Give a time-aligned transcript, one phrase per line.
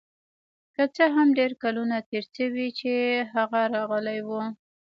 [0.75, 2.91] که څه هم ډیر کلونه تیر شوي چې
[3.35, 4.29] هغه راغلی و